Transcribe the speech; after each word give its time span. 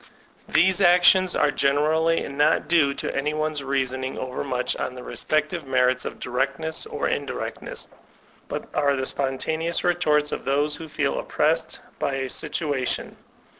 These 0.49 0.81
actions 0.81 1.35
are 1.35 1.51
generally 1.51 2.27
not 2.27 2.67
due 2.67 2.95
to 2.95 3.15
any 3.15 3.35
one's 3.35 3.63
rea* 3.63 3.83
soning 3.83 4.17
overmuch 4.17 4.75
on 4.77 4.95
the 4.95 5.03
respective 5.03 5.67
merits 5.67 6.05
of 6.05 6.19
directness 6.19 6.87
or 6.87 7.07
indirectness, 7.07 7.87
but 8.47 8.67
are 8.73 8.95
the 8.95 9.05
spontaneous 9.05 9.83
retorts 9.83 10.31
of 10.31 10.43
those 10.43 10.75
who 10.77 10.87
fed 10.87 11.05
oppressed 11.05 11.81
by 11.99 12.13
a 12.15 12.31
situation. 12.31 13.15